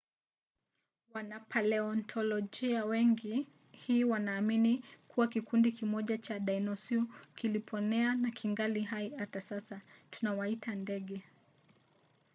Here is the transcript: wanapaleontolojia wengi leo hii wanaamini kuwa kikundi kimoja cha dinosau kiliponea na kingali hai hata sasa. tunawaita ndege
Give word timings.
wanapaleontolojia 1.13 2.85
wengi 2.85 3.27
leo 3.33 3.45
hii 3.71 4.03
wanaamini 4.03 4.83
kuwa 5.07 5.27
kikundi 5.27 5.71
kimoja 5.71 6.17
cha 6.17 6.39
dinosau 6.39 7.03
kiliponea 7.35 8.15
na 8.15 8.31
kingali 8.31 8.81
hai 8.81 9.09
hata 9.17 9.41
sasa. 9.41 9.81
tunawaita 10.11 10.75
ndege 10.75 11.23